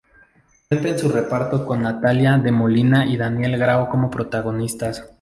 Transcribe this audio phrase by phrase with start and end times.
[0.67, 5.07] Cuenta en su reparto con Natalia de Molina y Daniel Grao como protagonistas.